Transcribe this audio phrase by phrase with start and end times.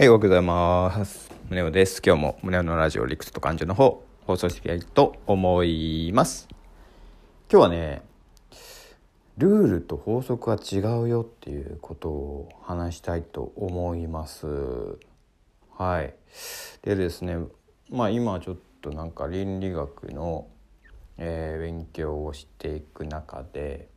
[0.00, 1.30] はい、おはようございます。
[1.50, 2.00] 宗男です。
[2.02, 6.48] 今日も宗男のラジオ理屈と感情の方、放送していきたいと思います。
[7.52, 8.00] 今日はね、
[9.36, 14.46] ルールと法則は違うよっていうことを話したいと思います。
[15.76, 16.14] はい。
[16.80, 17.36] でですね、
[17.90, 20.46] まあ今ちょっとなんか倫理学の、
[21.18, 23.90] えー勉強をしていく中で、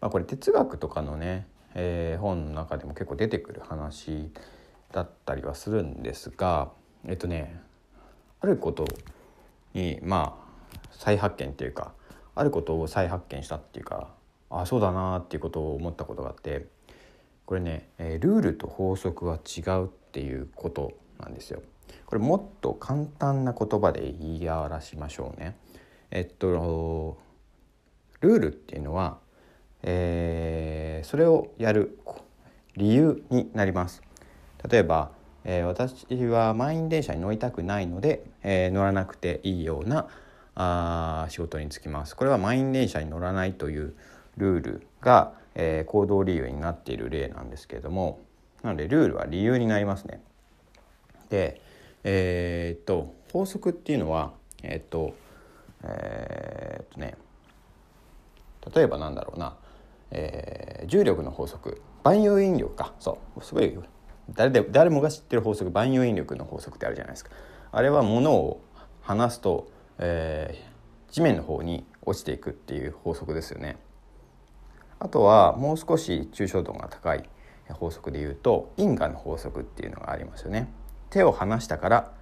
[0.00, 4.30] まあこれ哲学とかのね、えー本の中でも結構出てくる話
[4.92, 6.70] だったりはするんですが
[7.06, 7.60] えっとね
[8.40, 8.86] あること
[9.74, 10.38] にま
[10.74, 11.92] あ再発見っていうか
[12.34, 14.08] あることを再発見したっていうか
[14.50, 16.66] あそうだなっていうことを思ったことがあって
[17.48, 21.62] これね、えールールと法則は違うっていうことなんですよ。
[22.04, 25.56] これもっと簡単な言葉で言い表しましょうね。
[26.10, 27.16] えっと
[28.20, 29.16] ルールっていうのは、
[29.82, 31.98] えーそれをやる
[32.76, 34.02] 理由になります。
[34.68, 35.10] 例えば、
[35.44, 40.08] えー私は満員電車に乗りたくないので、えー乗らなくていいような
[40.54, 42.16] あ仕事に就きます。
[42.16, 43.94] これは満員電車に乗らないという
[44.36, 48.20] ルールが、えー行動理由になっている例なんですけれども
[48.62, 50.20] なのでルールは理由になりますね。
[51.30, 51.60] で
[52.04, 55.14] えーっと法則っていうのはえーっと
[55.84, 57.14] えーっとね
[58.74, 59.56] 例えばなんだろうな、
[60.10, 61.80] えー重力の法則。
[62.02, 62.94] 万有引力か。
[62.98, 63.44] そう。
[63.44, 63.78] すごい
[64.34, 67.30] 誰で誰もが知ってる法則万有引力の法則ってあるじゃないですか。
[67.72, 68.60] あれは物を
[69.02, 70.68] 離すと、えー
[71.10, 73.78] 地面の方に落ちていくっていう法則ですよね。
[75.00, 77.24] あとはもう少し抽象度が高い
[77.70, 80.70] 法則で言うと因果の法則っていうのがありますよね。
[81.08, 82.12] 手を離したから、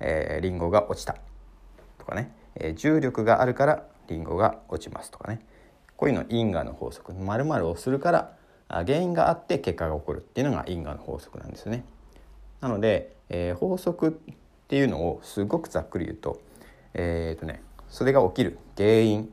[0.00, 1.16] えーリンゴが落ちた。
[1.98, 5.10] とかね、えー重力があるからリンゴが落ちます。
[5.10, 5.44] とかね。
[5.98, 7.12] こういうの因果の法則。
[7.12, 8.32] 〇〇をするから
[8.70, 11.84] 原因があって結果が起こるっていうのが因果の法則なんですね。
[12.60, 14.32] なので、えー法則っ
[14.68, 16.40] ていうのをすごくざっくり言うと,、
[16.94, 19.32] えーとね、それが起きる原因、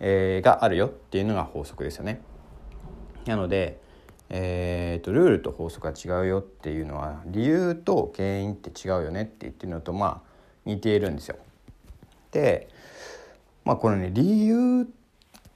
[0.00, 2.20] えーがあるよっていうのが法則ですよね。
[3.26, 3.80] なので、
[4.30, 10.30] えーとルールと法則が違うよっていうのは理由と原因って違うよねって言ってるのとまあ
[10.64, 11.36] 似ているんですよ。
[12.32, 12.68] で
[13.64, 14.86] まあこれね理由っ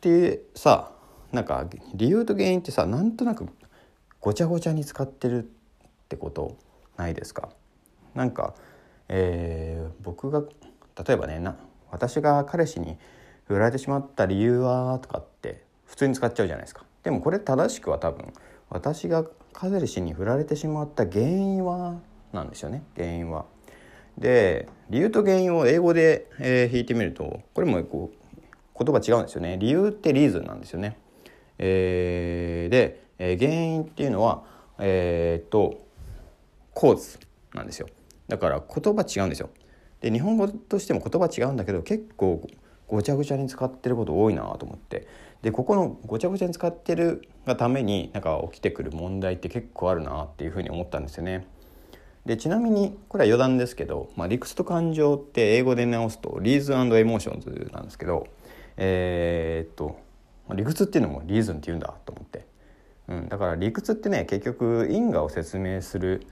[0.01, 0.93] てさ
[1.33, 3.47] なんか理由と原因ってさなんとなく
[4.21, 5.47] ごちゃごちゃに使ってるっ
[6.09, 6.57] てこと
[6.97, 7.51] ないですか？
[8.15, 8.55] なんか、
[9.09, 10.43] えー僕が
[11.07, 11.57] 例えばねな
[11.91, 12.97] 私が彼氏に
[13.47, 18.33] 振られてしまった理由はとかって普通に使っちゃうじゃないですかでもこれ正しくは多分
[18.69, 22.01] 私が彼氏に振られてしまった原因は
[22.33, 23.45] なんですよね原因は。
[24.19, 30.99] で理由と原因を英語で、えー引いてみるとこれもこう言葉違うんですよね理由ってリーズンなんですよね。
[31.59, 34.45] えーで、えー原因っていうのは
[34.79, 35.87] えーっと
[36.75, 37.19] コーズ
[37.55, 37.89] なんですよ
[38.29, 39.51] だから言葉違うんですよ。
[40.01, 42.47] で日本語としても言葉違うんだけど結構
[42.87, 45.09] ごちゃごちゃに使ってること多いなと思って
[45.43, 51.47] でここのごちゃごちゃに使ってるがためになんか起きてくる問題って結構あるなっていうふうに思ったんですよね。
[52.27, 58.27] でちなみにこれは余談ですけど、まあ、理屈と感情って英語で直すと reason emotions なんですけど
[58.77, 59.99] えーっと
[60.55, 62.47] 理屈っていうのも reason って言うんだと思って、
[63.09, 66.27] うん、だから理屈ってね結局因果を説明する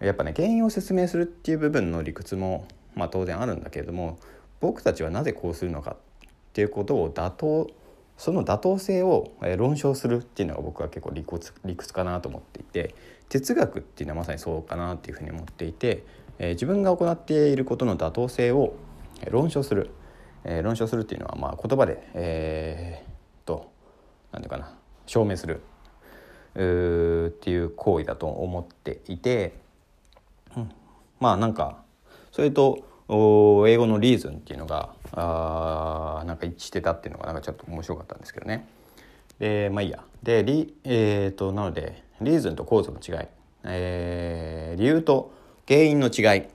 [0.00, 4.18] やっぱね原因を説明するっていう部分の理屈も、まあ、当然あるんだけれども
[4.60, 5.96] 僕たちはなぜこうするのかっ
[6.52, 7.70] ていうことを妥当
[8.16, 12.94] その妥当性を論証するっていうのが僕は結構理屈理屈かなと思っていて
[13.28, 16.04] 哲学っていうのはまさにそうかなっていうふうに思っていて、
[16.38, 18.74] えー自分が行っていることの妥当性を
[19.30, 19.90] 論証する、
[20.44, 23.13] えー論証するっていうのはまあ言葉でえー
[24.34, 24.74] 何ていうかな
[25.06, 25.60] 証明する
[26.54, 29.54] っていう行為だと思っていて、
[30.56, 30.70] うん、
[31.20, 31.82] まあなんか
[32.32, 38.66] それと英語のリーズンっていうのがあなんか一致してたっていうのがなんかちょっと面白かったんですけどね。
[39.38, 40.02] でまあいいや。
[40.22, 43.28] でリえー、となのでリーズンと構造の違い、
[43.64, 45.32] えー理由と
[45.68, 46.46] 原因の違いっ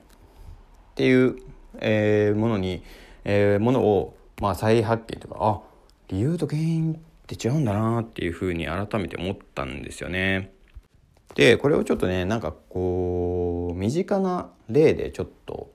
[0.94, 1.36] ていう、
[1.78, 2.82] えーものに、
[3.24, 5.60] えーものを、まあ、再発見というかあ
[6.08, 7.00] 理由と原因
[7.32, 10.52] って違うんだなっていうふうに改めて思ったんですよね。
[11.36, 15.70] でこれをちょっとねなんかこう身近な例でちょっと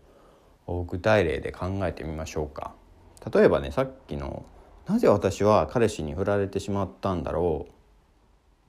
[0.87, 2.75] 具体例で考えてみましょうか。
[3.33, 4.45] 例えばねさっきの
[4.85, 7.73] 「なぜ私は彼氏に振られてしまったんだろう?」っ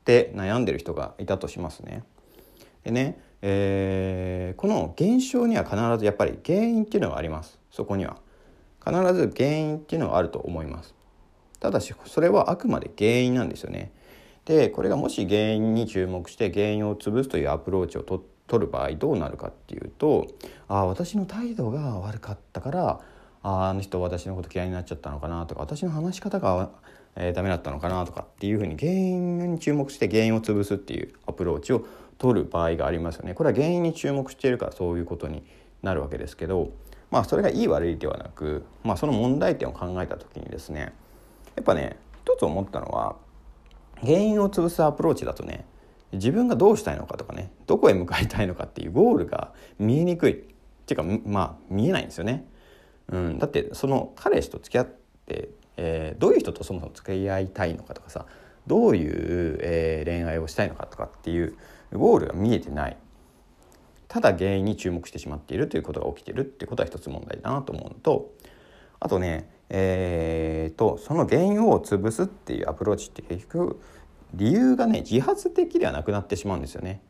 [0.05, 2.05] て悩んでる人がいたとしますね。
[2.85, 8.17] でね、えーこの現象には必ずやっぱり原因っていうのがありますそこには。
[8.83, 10.96] 必ず原因っていうのがあると思います。
[11.61, 13.93] ただしそれはあくまで原因なんですよね。
[14.45, 20.29] でこれがもし原因に注目して原因を潰すというアプローチを取っ取る場合どうなるかっていうと
[20.69, 23.01] ああ私の態度が悪かったから
[23.43, 26.71] ああの人私のこと嫌いになっちゃったのかなとか私の話し方が、
[27.17, 31.85] えー、ダメだったのかなとかっていうふうに原因に注目して原因を潰すっていうアプローチを
[32.19, 33.35] 取る場合がありますよね。
[33.35, 35.45] これは原因に注目しているからそういうことに
[35.83, 36.71] なるわけですけど
[37.11, 40.93] まあそれがいい悪いではなく、まあ、その問題点を考えた時にですね
[41.57, 43.17] やっぱね一つ思ったのは
[44.03, 45.67] 原因を潰すアプローチだとね
[46.13, 50.45] 自分がどうしたいのかとかねどこへ向かいたいのかっていうゴールが見えにくい。
[50.87, 52.47] っていうかまあ見えないんですよね。
[53.09, 54.87] うん、だってその彼氏と付き合っ
[55.27, 58.27] て、えー、どういう人とそもそも付き合いたいのかとかさ
[58.67, 61.57] どういう、えー、恋愛をしたいのかとかっていう
[61.93, 62.97] ゴールが見えてない。
[64.09, 68.33] ただ原因に注目してしまっているということが起きてるってことは一つ問題だなと思うのと
[69.01, 73.81] あとねえーと、その原因を潰すっていうアプローチって結局
[74.35, 77.01] 理由がね自発的ではなくなってしまうんですよね。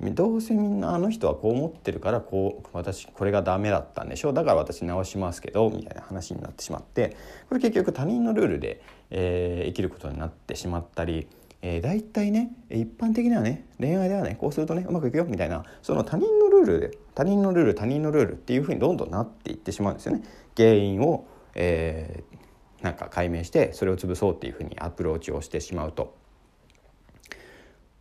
[0.00, 7.16] どうせみんなあの人はこう思ってるからこう私これがダメだったんでしょうだから私直しますけどみたいな話になってしまって
[7.48, 11.28] これ結局他人のルールで、えー、生きることになってしまったり、
[11.62, 20.22] えー、大体ね一般的にはね恋愛ではねこうするとねうまくいくよみたいなその他人のルールで他人のルール他人のルールっていうふうにどんどんなっていってしまうんですよね。
[20.54, 26.14] 原因をえー、なんか解明してそれを潰そうっていうふうにアプローチをしてしまうと。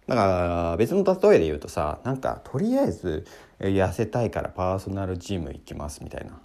[0.08, 0.26] だか
[0.72, 3.26] ら別の例えで言うとさなんかとりあえず
[3.60, 6.40] 痩せたいからパーソナルジム行きますみたいな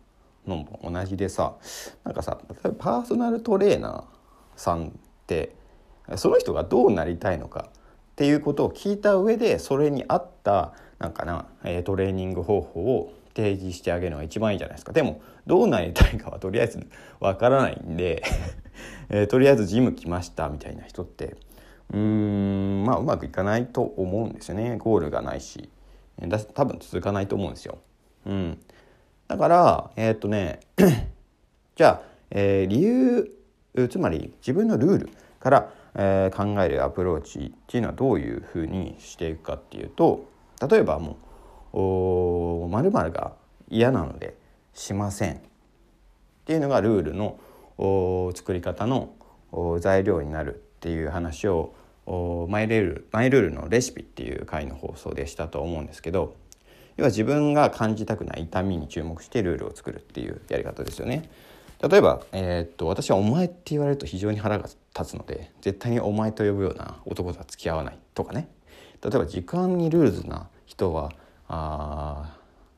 [0.46, 1.56] のも同じでさ
[2.04, 4.04] なんかさ例えばパーソナルトレーナー
[4.56, 4.90] さんっ
[5.26, 5.54] て
[6.16, 7.72] その人がどうなりたいのかっ
[8.16, 11.46] ていうことを聞いた上でそれに合ったなんかな
[11.84, 14.92] トレーニング方法を提示してあげるのが一番いいじゃないですか。
[14.92, 16.86] でもどうなりたいかはとりあえず
[17.20, 18.22] わからないんで
[19.10, 21.36] えー、とりあえずジム来ましたみたいな人って
[21.92, 24.76] うーんまあうまくいかないと思うんですよね。
[24.78, 25.68] ゴールがないし。
[26.28, 27.78] だ多分続かないと思うんですよ。
[28.26, 28.58] うん、
[29.28, 30.60] だからえー、っとね
[31.76, 40.26] じゃあ、えー、理由つまり自分のルールから、えー、考えるアプローチっていうのはどういうふうにしていくかっていうと
[40.68, 41.16] 例えばもう
[41.72, 43.32] 〇〇が
[43.68, 44.36] 嫌なので
[44.74, 45.38] しませんっ
[46.44, 47.38] ていうのがルールの
[48.34, 49.14] 作り方の
[49.80, 51.74] 材料になるっていう話を
[52.48, 56.34] マイルールマイルールのレシピっていう回の放送でしたと思うんですけど
[56.96, 61.30] 要は自分が感じたくない痛みに注目してルールを作るっていうやり方ですよね。
[61.88, 64.68] 例えば、えー、っと私は「お前」って言われると非常に腹が
[64.98, 68.48] 立つので絶対に「お前」と呼ぶような男とは付き合わないとかね
[69.02, 71.10] 例えば時間にルーズな人は
[71.52, 72.36] あ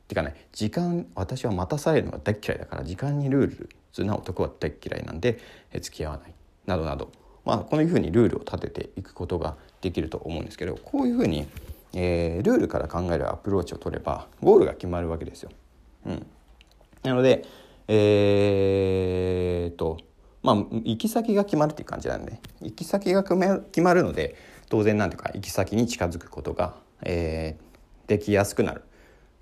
[0.09, 5.39] てかね時間私は待たされるのが大嫌いだから時間にルールな男は大嫌いなんで
[5.81, 6.35] 付き合わない。
[6.67, 7.11] などなど、
[7.45, 11.47] まあ、こういうふうにルールを立てていくことができると思うんですけどこういうふうに、
[11.93, 15.51] えー、ルールから考えるアプローチを取ればゴールが決まるわけですよ。
[16.07, 16.27] うん、
[17.03, 17.45] なので
[17.89, 19.99] えー、っと
[20.43, 23.35] まあ行き先が決まるっていう感じなんで行き先が決
[23.83, 24.37] まるので
[24.69, 27.72] 当然なんていうか行き先に近づくことが、えー、
[28.07, 28.83] できやすくなる、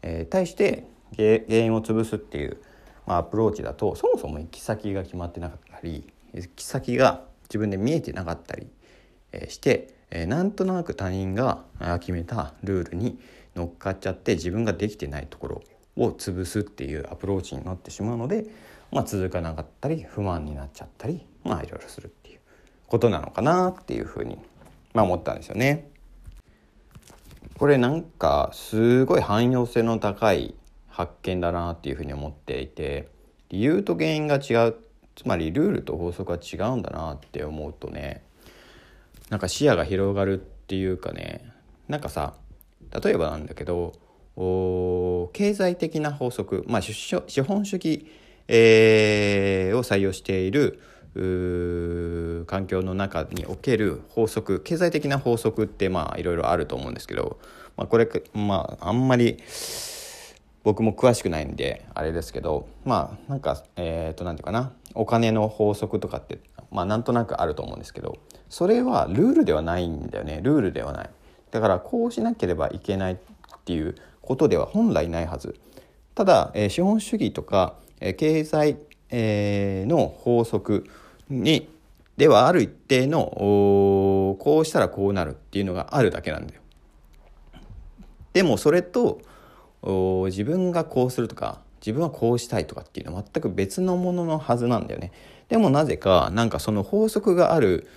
[0.03, 0.85] えー、対して
[1.17, 2.59] 原因を潰すっていう、
[3.07, 8.69] まあ、アプローチだとそもそも行き先が決まってなかったり行き先が自分で見えてなかったり
[9.49, 11.64] して、えー、なんとなく他人が
[12.00, 13.19] 決めたルールに
[13.57, 15.62] 乗っかっちゃって自分ができてないところ
[15.97, 18.47] を潰すっていうアプローチになってしまうので、
[18.93, 22.40] まあ、続かなかったり不満になっちゃったりまあいろいろするっていう
[22.87, 24.38] ことなのかなっていうふうに、
[24.95, 25.89] まあ、思ったんですよね。
[27.61, 30.55] これなんかすごい汎用性の高い
[30.88, 33.09] 発見だなっていうふうに思っていて
[33.50, 34.76] 理由と原因が違う。
[35.14, 38.23] つまりルールと法則が違うんだなって思うとね
[39.29, 41.45] なんか視野が広がるっていうかね
[41.87, 42.33] なんかさ
[43.05, 43.93] 例えばなんだけど
[44.37, 48.11] お経済的な法則、まあ、資本主義、
[48.49, 50.81] えー、を採用している
[51.14, 57.38] 環境の中における法則経済的な法則ってまあいろいろあると思うんですけど、
[57.76, 59.38] まあ、これまああんまり
[60.62, 66.38] 僕も詳しくないんであれですけどまあなんかえっ、ー、と何て言うかなお金の法則とかって
[66.71, 70.40] まあなんとなくあると思うんですけどそれはルールではないんだよね。
[70.43, 71.11] ルールではない。
[71.50, 73.17] だからこうしなければいけないっ
[73.64, 75.57] ていうことでは本来ないはず。
[76.14, 78.76] ただ、えー、資本主義とか、えー、経済
[79.11, 80.88] えー、の法則
[81.30, 81.68] に
[82.16, 83.25] ではある一定の
[84.38, 86.60] こうしたらこうなるっていうのがあるだけなんだよ。
[88.32, 89.20] でもそれと
[90.26, 95.12] 自分がこうするとか自分はこうしたいとかっていうのは全く別のもののはずなんだよね。
[95.49, 97.88] でもなぜかなんかその法則がある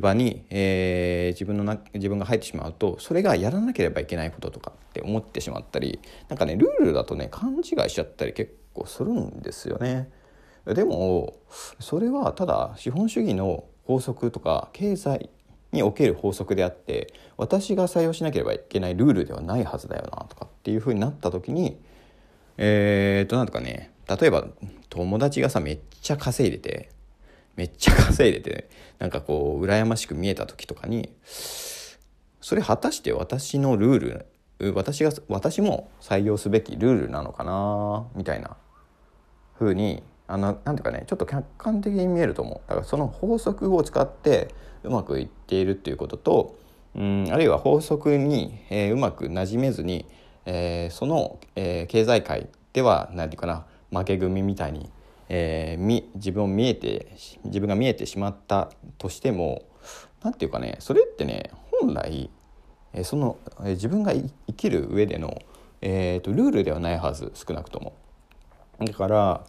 [0.00, 10.10] 場に、えー、自分のな自分が入ってしまうとそれがやらなければいけないこととかって思ってしまったりなんかねルールだとね勘違いしちゃったり結構するんですよね。
[10.66, 11.38] でも
[11.80, 15.30] それはただ資本主義の法則とか経済
[15.72, 21.78] における法則であって私が採用しなければいけないルールではないはずだよなとかっていうふうになった時に
[22.56, 24.46] えー、っとなんとかね例えば
[24.88, 26.90] 友達がさめっちゃ稼いでて
[27.56, 31.10] めっちゃ稼いでてなんかこう羨ましく見えた時とかに
[32.40, 38.56] それ果たして私のルール私が私も採用すべきルールなのかなみたいな
[39.58, 44.54] 風にあのなんていうかねちょっと客観的に見えると思うだからその法則を使って
[44.84, 46.58] うまくいっているっていうことと
[46.94, 50.06] うんあるいは法則に、えー、うまくなじめずに、
[50.44, 54.90] えー、その、えー、経済界では何て言うかな負け組みたいに、
[55.30, 59.64] えー、み自分を見えて自分が見えてしまったとしても
[60.22, 62.30] 何て言うかねそれってね本来、
[62.92, 65.40] えー、その、えー、自分が生きる上での、
[65.80, 67.94] えーと、ルールではないはず少なくとも。
[68.78, 69.44] だから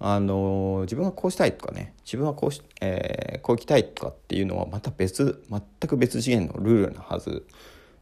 [0.00, 7.46] あの自分はこうしたいとかね自分はこうし、えー、こうきたいとかっていうのはまた別全く別次元のルールなはず。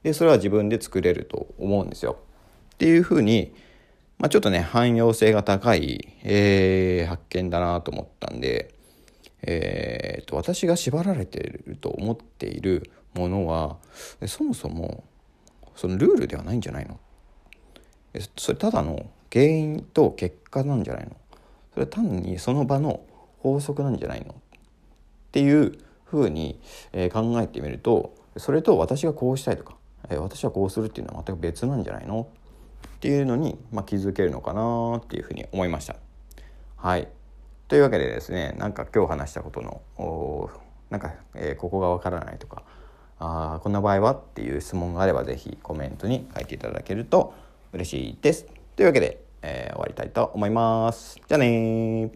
[0.02, 2.16] でそれは自分で作れると思うんですよ。
[2.75, 3.54] っていうふうに、
[4.18, 8.75] まあ、ちょっとね汎用性が高い、えー、発見だなと思ったんで、
[9.42, 13.76] えーと、私が縛られていると思っているものは
[14.26, 15.04] そもそも
[15.76, 16.99] そのルールではないんじゃないの？
[18.37, 21.16] それただの原因と結果なんじゃないの？
[21.75, 23.00] それは単にその場の
[23.38, 24.33] 法則なんじゃないの？
[24.33, 24.35] っ
[25.33, 26.61] ていうふうに、
[26.93, 29.76] え考えてみるとそれと私がこうしたいとか、
[30.11, 32.29] え私はこうするっていうのは全く別なんじゃないの？
[32.97, 35.97] っていうのに、まあ、気づけるのかなっていうふうに思いました。
[36.76, 37.09] はい
[37.69, 40.50] というわけでですねなんか今日話したことの
[40.91, 42.64] なんか、えー、ここがわからないとか
[43.19, 47.35] あこんな場合はっていう質問があれば是非コメントに書いていただけると
[47.73, 48.47] 嬉しいです。
[48.76, 51.20] というわけでえー、終わりたいと思います。
[51.28, 52.11] じゃあね